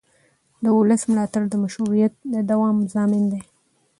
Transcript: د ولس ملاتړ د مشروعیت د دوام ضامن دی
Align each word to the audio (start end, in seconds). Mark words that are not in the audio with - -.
د 0.63 0.65
ولس 0.77 1.01
ملاتړ 1.11 1.43
د 1.49 1.53
مشروعیت 1.63 2.13
د 2.33 2.35
دوام 2.49 2.77
ضامن 2.93 3.23
دی 3.31 3.41